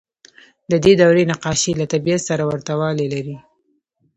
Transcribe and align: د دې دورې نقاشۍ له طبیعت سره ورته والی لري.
د 0.71 0.73
دې 0.83 0.93
دورې 1.01 1.23
نقاشۍ 1.31 1.73
له 1.77 1.85
طبیعت 1.93 2.21
سره 2.29 2.43
ورته 2.49 2.71
والی 2.79 3.07
لري. 3.13 3.37